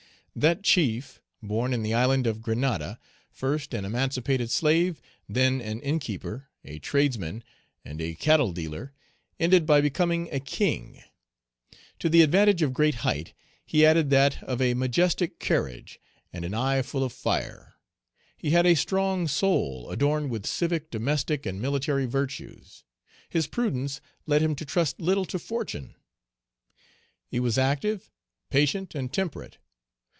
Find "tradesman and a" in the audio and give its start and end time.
6.79-8.15